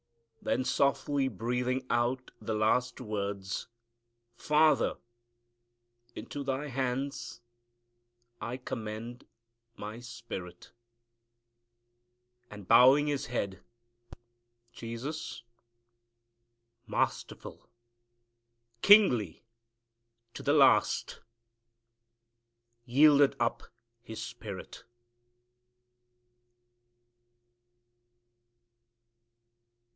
[0.41, 3.67] Then softly breathing out the last words,
[4.35, 4.95] "Father,
[6.15, 7.41] into Thy hands
[8.41, 9.27] I commend
[9.77, 10.71] My spirit,"
[12.49, 13.63] and bowing His head,
[14.73, 15.43] Jesus,
[16.87, 17.69] masterful,
[18.81, 19.43] kingly
[20.33, 21.21] to the last,
[22.87, 23.61] yielded up
[24.01, 24.83] His spirit.